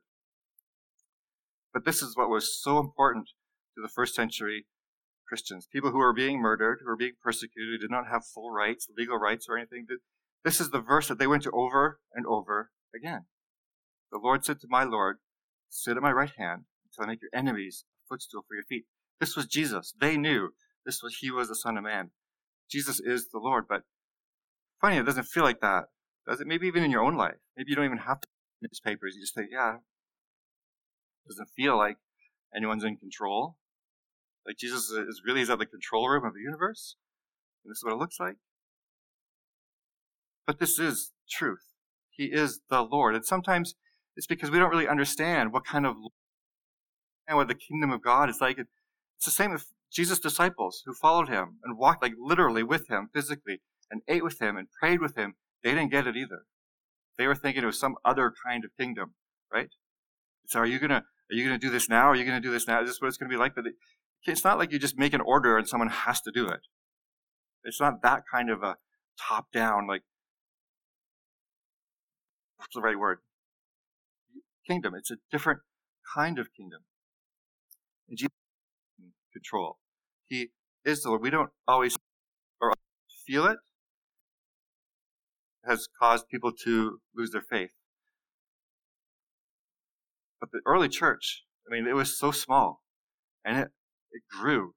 [1.73, 3.29] But this is what was so important
[3.75, 4.67] to the first century
[5.31, 5.65] Christians.
[5.71, 8.89] People who were being murdered, who were being persecuted, who did not have full rights,
[8.97, 9.87] legal rights or anything.
[10.43, 13.27] This is the verse that they went to over and over again.
[14.11, 15.19] The Lord said to my Lord,
[15.69, 18.87] Sit at my right hand until I make your enemies a footstool for your feet.
[19.21, 19.93] This was Jesus.
[19.97, 20.49] They knew
[20.85, 22.11] this was he was the Son of Man.
[22.69, 23.83] Jesus is the Lord, but
[24.81, 25.85] funny, it doesn't feel like that,
[26.27, 26.47] does it?
[26.47, 27.37] Maybe even in your own life.
[27.55, 28.27] Maybe you don't even have to
[28.61, 29.15] newspapers.
[29.15, 29.77] You just think, yeah,
[31.25, 31.99] doesn't feel like
[32.53, 33.55] anyone's in control.
[34.45, 36.95] Like Jesus is really is at the control room of the universe.
[37.63, 38.37] And this is what it looks like.
[40.47, 41.73] But this is truth.
[42.09, 43.15] He is the Lord.
[43.15, 43.75] And sometimes
[44.15, 45.95] it's because we don't really understand what kind of
[47.27, 48.57] and what the kingdom of God is like.
[48.57, 53.09] It's the same with Jesus' disciples who followed him and walked like literally with him
[53.13, 55.35] physically and ate with him and prayed with him.
[55.63, 56.43] They didn't get it either.
[57.17, 59.13] They were thinking it was some other kind of kingdom,
[59.53, 59.69] right?
[60.47, 62.07] So are you gonna are you gonna do this now?
[62.07, 62.81] Are you gonna do this now?
[62.81, 63.55] Is this what it's gonna be like?
[63.55, 63.65] But
[64.25, 66.61] it, it's not like you just make an order and someone has to do it.
[67.63, 68.77] It's not that kind of a
[69.19, 70.01] top down like
[72.57, 73.19] what's the right word?
[74.67, 74.93] kingdom.
[74.95, 75.61] It's a different
[76.15, 76.81] kind of kingdom.
[78.07, 78.31] And Jesus
[79.33, 79.77] control.
[80.27, 80.49] He
[80.85, 81.21] is the Lord.
[81.21, 81.97] We don't always
[82.59, 82.73] or
[83.25, 83.53] feel it.
[83.53, 83.57] it.
[85.65, 87.71] Has caused people to lose their faith.
[90.39, 92.81] But the early church, I mean, it was so small,
[93.45, 93.67] and it
[94.11, 94.73] it grew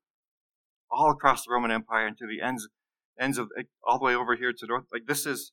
[0.91, 2.69] all across the Roman Empire into the ends
[3.19, 3.51] ends of
[3.87, 4.87] all the way over here to north.
[4.93, 5.53] Like this is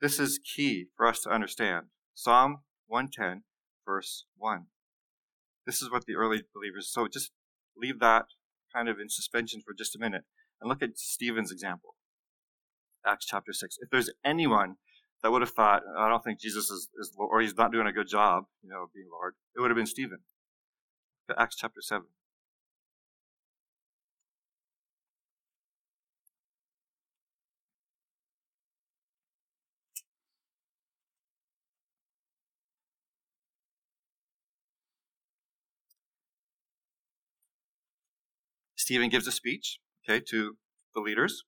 [0.00, 1.86] this is key for us to understand.
[2.14, 3.44] Psalm 110,
[3.84, 4.66] verse 1.
[5.66, 7.32] This is what the early believers, so just
[7.76, 8.26] leave that
[8.74, 10.24] kind of in suspension for just a minute
[10.60, 11.94] and look at Stephen's example.
[13.06, 13.78] Acts chapter 6.
[13.80, 14.76] If there's anyone
[15.22, 17.92] that would have thought, I don't think Jesus is, is or he's not doing a
[17.92, 20.20] good job, you know, being Lord, it would have been Stephen.
[21.38, 22.06] Acts chapter 7.
[38.80, 40.56] Stephen gives a speech, okay, to
[40.94, 41.44] the leaders.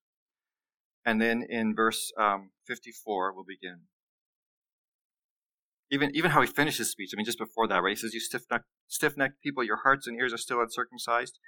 [1.02, 3.84] And then in verse um, 54, we'll begin.
[5.90, 7.92] Even, even how he finishes speech, I mean, just before that, right?
[7.92, 11.38] He says, You stiff necked, stiff necked people, your hearts and ears are still uncircumcised.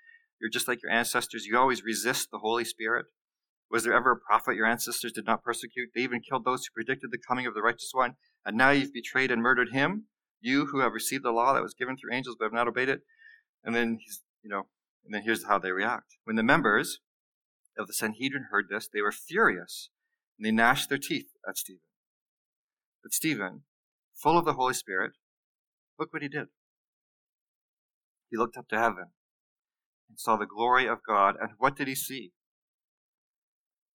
[0.40, 1.44] You're just like your ancestors.
[1.44, 3.04] You always resist the Holy Spirit.
[3.70, 5.90] Was there ever a prophet your ancestors did not persecute?
[5.94, 8.14] They even killed those who predicted the coming of the righteous one.
[8.46, 10.06] And now you've betrayed and murdered him,
[10.40, 12.88] you who have received the law that was given through angels but have not obeyed
[12.88, 13.02] it.
[13.62, 14.64] And then he's, you know,
[15.04, 16.16] and then here's how they react.
[16.24, 17.00] When the members
[17.78, 19.90] of the Sanhedrin heard this, they were furious
[20.38, 21.80] and they gnashed their teeth at Stephen.
[23.02, 23.62] But Stephen,
[24.14, 25.12] full of the Holy Spirit,
[25.98, 26.46] look what he did.
[28.30, 29.10] He looked up to heaven
[30.08, 31.36] and saw the glory of God.
[31.40, 32.32] And what did he see?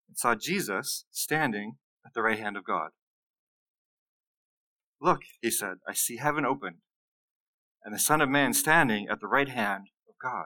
[0.08, 2.90] He saw Jesus standing at the right hand of God.
[5.02, 6.78] Look, he said, I see heaven opened
[7.84, 10.46] and the Son of Man standing at the right hand of God.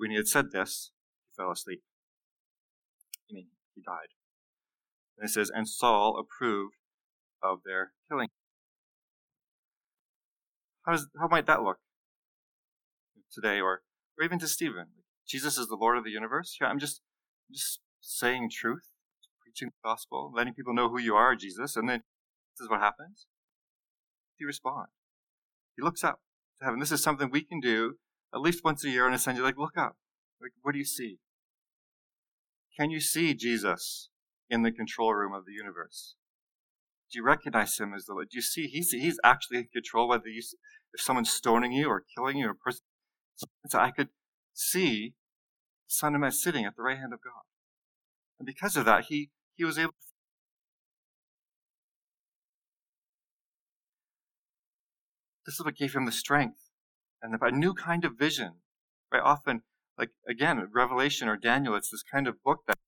[0.00, 0.92] When he had said this,
[1.28, 1.82] he fell asleep.
[3.30, 4.16] I mean, he died.
[5.18, 6.76] And it says, and Saul approved
[7.42, 8.28] of their killing.
[10.86, 11.80] How, does, how might that look
[13.30, 13.82] today or,
[14.18, 14.86] or even to Stephen?
[15.28, 16.56] Jesus is the Lord of the universe.
[16.58, 17.02] Yeah, I'm just,
[17.52, 18.88] just saying truth,
[19.42, 21.76] preaching the gospel, letting people know who you are, Jesus.
[21.76, 22.04] And then
[22.56, 23.26] this is what happens.
[24.38, 24.92] He responds.
[25.76, 26.20] He looks up
[26.58, 26.80] to heaven.
[26.80, 27.96] This is something we can do
[28.34, 29.40] at least once a year on a Sunday.
[29.40, 29.96] Like, look up.
[30.40, 31.18] Like, what do you see?
[32.78, 34.08] Can you see Jesus
[34.48, 36.14] in the control room of the universe?
[37.10, 38.28] Do you recognize him as the Lord?
[38.30, 40.42] Do you see he's, he's actually in control, whether you,
[40.94, 42.82] if someone's stoning you or killing you or person.
[43.68, 44.08] So I could
[44.54, 45.14] see
[45.88, 47.42] the Son of Man sitting at the right hand of God.
[48.38, 49.94] And because of that, he, he was able
[55.46, 56.69] This is what gave him the strength
[57.22, 58.54] and a new kind of vision.
[59.12, 59.22] Right?
[59.22, 59.62] Often,
[59.98, 62.78] like again, Revelation or Daniel, it's this kind of book that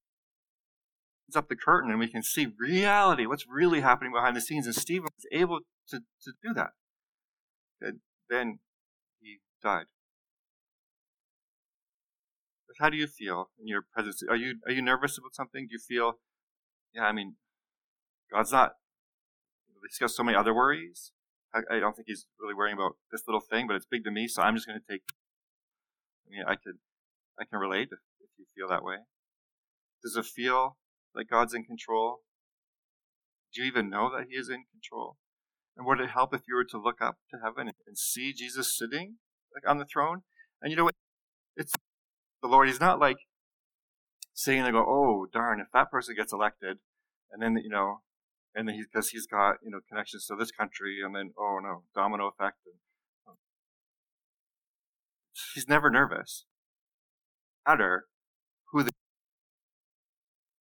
[1.25, 4.67] opens up the curtain and we can see reality, what's really happening behind the scenes.
[4.67, 6.71] And Stephen was able to, to do that.
[7.81, 8.61] And then
[9.21, 9.87] he died.
[12.67, 14.23] But how do you feel in your presence?
[14.29, 15.67] Are you are you nervous about something?
[15.67, 16.15] Do you feel,
[16.95, 17.37] yeah, I mean,
[18.33, 18.73] God's not.
[19.89, 21.13] He's got so many other worries.
[21.55, 24.11] I, I don't think he's really worrying about this little thing, but it's big to
[24.11, 25.03] me, so I'm just going to take.
[26.27, 26.77] I mean, I could,
[27.39, 27.99] I can relate if,
[28.39, 28.97] you feel that way.
[30.03, 30.79] Does it feel
[31.15, 32.21] like God's in control?
[33.55, 35.17] Do you even know that He is in control?
[35.77, 38.77] And would it help if you were to look up to heaven and see Jesus
[38.77, 39.17] sitting
[39.55, 40.23] like on the throne?
[40.61, 40.95] And you know what?
[41.57, 41.73] It's
[42.43, 42.69] the Lord.
[42.69, 43.19] He's not like
[44.35, 46.79] sitting there go, oh darn, if that person gets elected,
[47.31, 48.01] and then you know
[48.55, 51.59] and then he, because he's got you know connections to this country, and then oh
[51.63, 52.59] no, domino effect.
[52.67, 52.75] And,
[53.29, 53.37] oh.
[55.55, 56.45] He's never nervous.
[57.67, 58.07] Matter
[58.73, 58.93] who the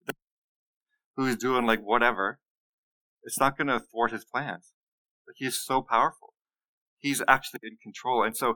[1.16, 2.38] who's doing like whatever,
[3.24, 4.72] it's not going to thwart his plans.
[5.26, 6.34] Like he's so powerful.
[6.98, 8.54] He's actually in control, and so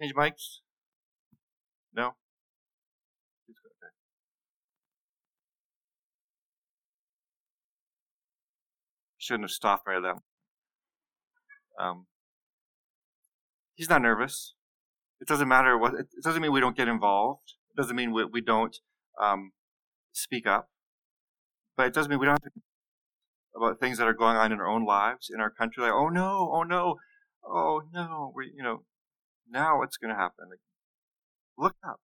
[0.00, 0.58] change mics.
[1.92, 2.14] No.
[9.28, 10.22] Shouldn't have stopped right there.
[11.78, 12.06] Um,
[13.74, 14.54] he's not nervous.
[15.20, 15.94] It doesn't matter what.
[15.94, 17.54] It doesn't mean we don't get involved.
[17.70, 18.76] It doesn't mean we, we don't
[19.22, 19.52] um,
[20.12, 20.70] speak up.
[21.76, 22.60] But it doesn't mean we don't have to
[23.54, 25.82] about things that are going on in our own lives in our country.
[25.82, 26.96] Like, oh no, oh no,
[27.44, 28.32] oh no.
[28.34, 28.84] We, you know,
[29.50, 30.46] now what's going to happen?
[30.50, 30.60] Like,
[31.58, 32.00] look up.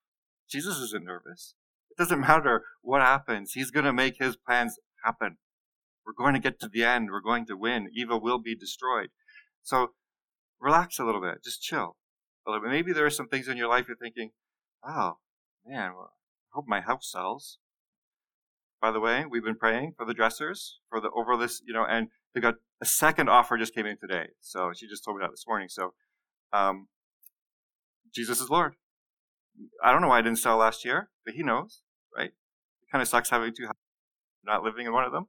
[0.50, 1.54] Jesus isn't nervous.
[1.90, 3.52] It doesn't matter what happens.
[3.52, 5.38] He's going to make his plans happen.
[6.06, 7.08] We're going to get to the end.
[7.10, 7.88] We're going to win.
[7.94, 9.08] Evil will be destroyed.
[9.62, 9.92] So
[10.60, 11.42] relax a little bit.
[11.44, 11.96] Just chill
[12.46, 12.72] a little bit.
[12.72, 14.30] Maybe there are some things in your life you're thinking,
[14.86, 15.18] oh,
[15.66, 16.12] man, well,
[16.52, 17.58] I hope my house sells.
[18.80, 21.86] By the way, we've been praying for the dressers for the over this, you know,
[21.88, 24.28] and they got a second offer just came in today.
[24.40, 25.68] So she just told me that this morning.
[25.70, 25.94] So,
[26.52, 26.88] um,
[28.14, 28.74] Jesus is Lord.
[29.82, 31.80] I don't know why I didn't sell last year, but He knows,
[32.14, 32.28] right?
[32.30, 33.80] It kind of sucks having two, houses,
[34.44, 35.28] not living in one of them.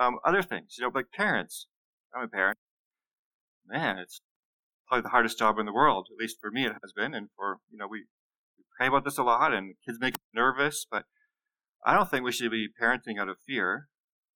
[0.00, 1.66] Um, other things, you know, like parents.
[2.14, 2.58] I'm a parent.
[3.66, 4.20] Man, it's
[4.88, 6.08] probably the hardest job in the world.
[6.10, 7.14] At least for me, it has been.
[7.14, 8.04] And for you know, we,
[8.58, 10.86] we pray about this a lot, and kids make us nervous.
[10.90, 11.04] But
[11.84, 13.88] I don't think we should be parenting out of fear,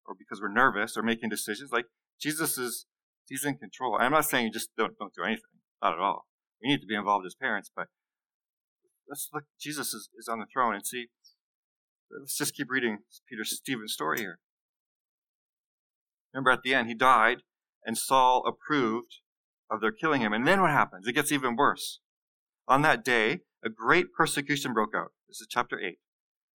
[0.06, 1.70] or because we're nervous, or making decisions.
[1.72, 1.86] Like
[2.20, 2.86] Jesus is,
[3.28, 3.96] He's in control.
[3.98, 5.42] I'm not saying just don't don't do anything.
[5.82, 6.26] Not at all.
[6.62, 7.88] We need to be involved as parents, but
[9.08, 9.44] let's look.
[9.60, 11.06] Jesus is, is on the throne and see.
[12.10, 12.98] Let's just keep reading
[13.28, 14.38] Peter Stephen's story here.
[16.36, 17.38] Remember at the end, he died,
[17.82, 19.20] and Saul approved
[19.70, 20.34] of their killing him.
[20.34, 21.08] And then what happens?
[21.08, 22.00] It gets even worse.
[22.68, 25.12] On that day, a great persecution broke out.
[25.28, 25.96] This is chapter 8.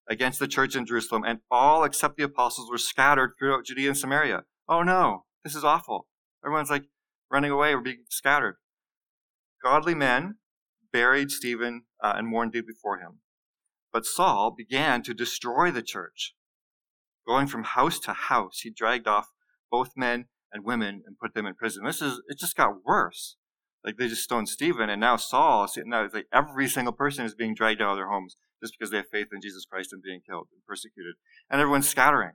[0.07, 3.97] Against the church in Jerusalem, and all except the apostles were scattered throughout Judea and
[3.97, 4.43] Samaria.
[4.69, 6.05] Oh no, this is awful.
[6.45, 6.85] Everyone's like
[7.31, 8.57] running away or being scattered.
[9.63, 10.35] Godly men
[10.93, 13.21] buried Stephen uh, and mourned before him.
[13.91, 16.35] But Saul began to destroy the church.
[17.25, 19.30] Going from house to house, he dragged off
[19.71, 21.85] both men and women and put them in prison.
[21.85, 23.37] This is it just got worse.
[23.83, 25.67] Like they just stoned Stephen, and now Saul.
[25.85, 28.91] Now it's like every single person is being dragged out of their homes just because
[28.91, 31.15] they have faith in Jesus Christ and being killed and persecuted,
[31.49, 32.33] and everyone's scattering.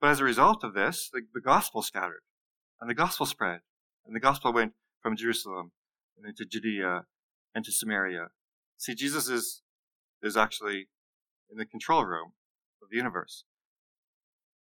[0.00, 2.22] But as a result of this, the, the gospel scattered,
[2.80, 3.60] and the gospel spread,
[4.06, 5.72] and the gospel went from Jerusalem
[6.16, 7.02] and into Judea
[7.54, 8.28] and to Samaria.
[8.76, 9.62] See, Jesus is,
[10.22, 10.88] is actually
[11.50, 12.32] in the control room
[12.80, 13.42] of the universe.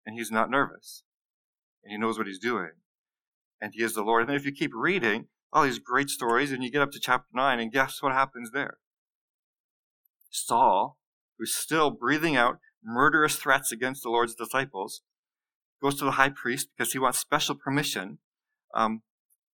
[0.07, 1.03] And he's not nervous.
[1.85, 2.71] And he knows what he's doing.
[3.61, 4.23] And he is the Lord.
[4.23, 7.01] And then if you keep reading all these great stories and you get up to
[7.01, 8.79] chapter 9, and guess what happens there?
[10.31, 10.97] Saul,
[11.39, 15.01] who's still breathing out murderous threats against the Lord's disciples,
[15.83, 18.19] goes to the high priest because he wants special permission
[18.75, 19.03] um,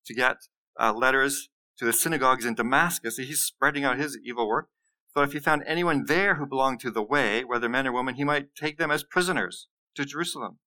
[0.06, 0.36] to get
[0.78, 1.48] uh, letters
[1.78, 3.16] to the synagogues in Damascus.
[3.16, 4.68] He's spreading out his evil work.
[5.14, 8.14] So if he found anyone there who belonged to the way, whether men or women,
[8.14, 10.58] he might take them as prisoners to Jerusalem.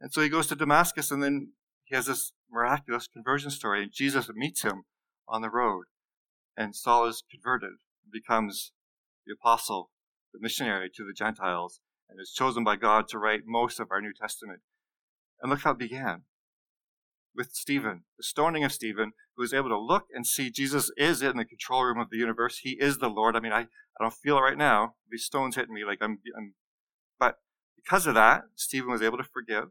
[0.00, 1.52] And so he goes to Damascus and then
[1.84, 3.82] he has this miraculous conversion story.
[3.82, 4.84] And Jesus meets him
[5.28, 5.84] on the road.
[6.56, 7.70] And Saul is converted
[8.02, 8.72] and becomes
[9.26, 9.90] the apostle,
[10.32, 14.00] the missionary to the Gentiles, and is chosen by God to write most of our
[14.00, 14.60] New Testament.
[15.40, 16.22] And look how it began
[17.38, 21.22] with Stephen, the stoning of Stephen, who was able to look and see Jesus is
[21.22, 22.58] in the control room of the universe.
[22.58, 23.36] He is the Lord.
[23.36, 23.66] I mean, I, I
[24.00, 24.94] don't feel it right now.
[25.08, 26.54] These stones hitting me like I'm, I'm,
[27.82, 29.70] because of that, Stephen was able to forgive.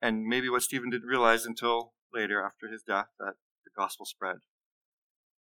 [0.00, 4.36] And maybe what Stephen didn't realize until later after his death that the gospel spread.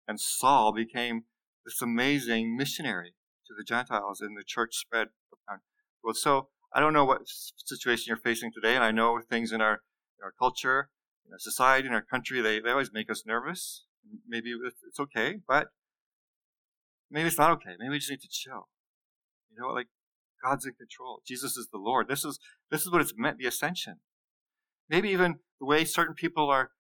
[0.08, 1.26] And Saul became
[1.66, 3.14] this amazing missionary
[3.48, 5.08] to the Gentiles and the church spread
[5.48, 5.62] around.
[6.04, 9.62] Well, so I don't know what situation you're facing today, and I know things in
[9.62, 9.82] our
[10.20, 10.90] in our culture,
[11.26, 13.86] in our society, in our country, they, they always make us nervous.
[14.28, 14.54] Maybe
[14.88, 15.68] it's okay, but
[17.12, 17.76] maybe it's not okay.
[17.78, 18.70] Maybe we just need to chill.
[19.52, 19.88] You know, like
[20.44, 21.22] God's in control.
[21.26, 22.08] Jesus is the Lord.
[22.08, 22.40] This is
[22.72, 23.96] this is what it's meant, the ascension.
[24.90, 26.72] Maybe even the way certain people are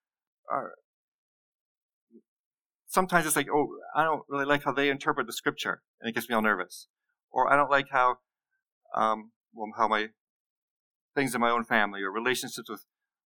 [0.51, 0.73] are
[2.87, 6.13] sometimes it's like, oh, I don't really like how they interpret the scripture, and it
[6.13, 6.87] gets me all nervous.
[7.31, 8.17] Or I don't like how
[8.95, 10.07] um, well, how my
[11.15, 12.85] things in my own family or relationships with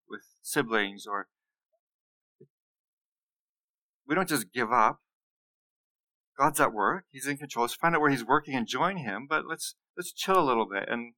[0.09, 1.27] with siblings or
[4.07, 4.99] we don't just give up.
[6.37, 7.05] God's at work.
[7.11, 7.63] He's in control.
[7.63, 10.67] Let's find out where he's working and join him, but let's let's chill a little
[10.67, 11.13] bit and,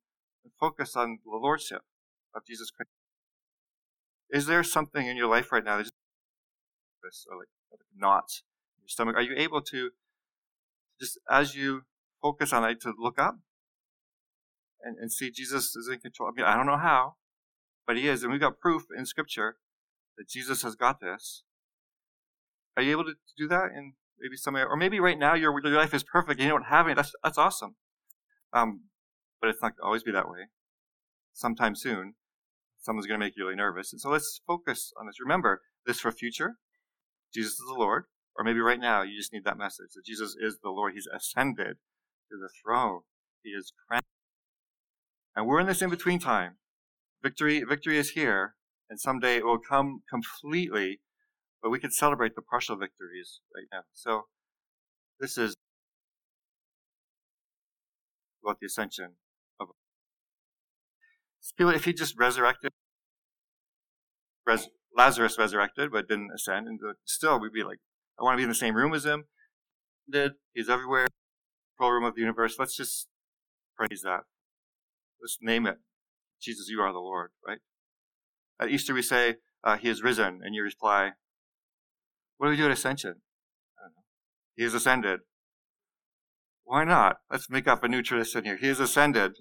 [0.60, 1.84] focus on the lordship
[2.36, 2.90] of Jesus Christ.
[4.30, 7.48] Is there something in your life right now that's like
[7.96, 8.44] knots
[8.78, 9.16] in your stomach?
[9.16, 9.92] Are you able to
[11.00, 11.84] just as you
[12.22, 13.38] focus on it to look up
[14.82, 16.30] and, and see Jesus is in control?
[16.30, 17.16] I mean, I don't know how,
[17.88, 18.24] but he is.
[18.24, 19.56] And we've got proof in Scripture
[20.18, 21.44] that Jesus has got this.
[22.76, 23.94] Are you able to do that in
[24.24, 26.88] maybe somewhere, or maybe right now your, your life is perfect and you don't have
[26.88, 26.96] it.
[26.96, 27.76] That's that's awesome.
[28.54, 28.86] Um,
[29.42, 30.48] but it's not always be that way.
[31.34, 32.16] Sometime soon,
[32.80, 33.92] someone's going to make you really nervous.
[33.92, 35.20] And so let's focus on this.
[35.20, 36.56] Remember this for future.
[37.34, 38.06] Jesus is the Lord.
[38.36, 40.94] Or maybe right now you just need that message that Jesus is the Lord.
[40.94, 41.78] He's ascended
[42.32, 43.02] to the throne.
[43.44, 44.04] He is crowned.
[45.36, 46.58] And we're in this in between time
[47.24, 48.56] Victory, victory is here,
[48.90, 51.00] and someday it will come completely,
[51.64, 53.84] but we can celebrate the partial victories right now.
[53.94, 54.24] So
[55.20, 55.56] this is
[58.44, 59.14] about the ascension
[59.60, 59.70] of.
[61.58, 62.72] If he just resurrected,
[64.46, 67.80] res, Lazarus resurrected but didn't ascend, and still we'd be like,
[68.20, 69.26] I want to be in the same room as him.
[70.12, 71.08] Did he's everywhere,
[71.78, 72.58] control room of the universe.
[72.60, 73.08] Let's just
[73.78, 74.24] praise that.
[75.22, 75.78] Let's name it.
[76.42, 77.60] Jesus, you are the Lord, right?
[78.60, 81.14] At Easter, we say, uh, He is risen, and you reply,
[82.38, 83.22] What do we do at Ascension?
[84.56, 85.22] He ascended.
[86.64, 87.18] Why not?
[87.32, 88.58] Let's make up a new tradition here.
[88.58, 89.34] He ascended,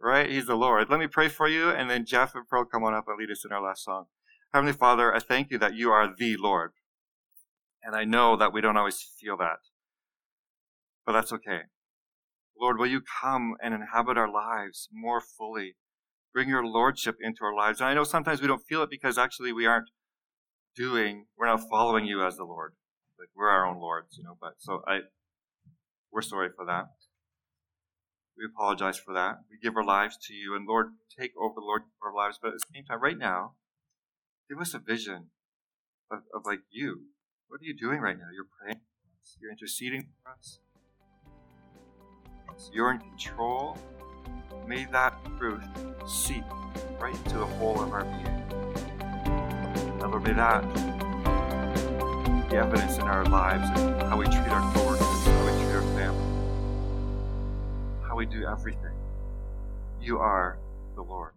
[0.00, 0.28] right?
[0.28, 0.90] He's the Lord.
[0.90, 3.30] Let me pray for you, and then Jeff and Pearl come on up and lead
[3.30, 4.06] us in our last song.
[4.52, 6.72] Heavenly Father, I thank you that you are the Lord.
[7.82, 9.58] And I know that we don't always feel that.
[11.04, 11.60] But that's okay.
[12.58, 15.76] Lord, will you come and inhabit our lives more fully?
[16.36, 17.80] bring your lordship into our lives.
[17.80, 19.88] And I know sometimes we don't feel it because actually we aren't
[20.76, 22.74] doing, we're not following you as the Lord.
[23.18, 24.36] Like we're our own lords, you know.
[24.40, 25.00] But so I,
[26.12, 26.86] we're sorry for that.
[28.36, 29.38] We apologize for that.
[29.50, 32.38] We give our lives to you, and Lord, take over, the Lord, our lives.
[32.40, 33.52] But at the same time, right now,
[34.50, 35.30] give us a vision
[36.10, 37.04] of, of like you.
[37.48, 38.28] What are you doing right now?
[38.34, 38.80] You're praying.
[39.40, 40.60] You're interceding for us.
[42.72, 43.78] You're in control.
[44.66, 45.64] May that truth
[46.06, 46.44] seep
[47.00, 48.55] right into the whole of our being.
[50.16, 50.62] Lord, that
[52.48, 55.82] be evidence in our lives and how we treat our coworkers, how we treat our
[55.94, 56.24] family,
[58.08, 58.96] how we do everything.
[60.00, 60.58] You are
[60.94, 61.35] the Lord.